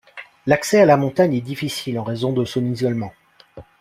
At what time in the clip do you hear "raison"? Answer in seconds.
2.03-2.33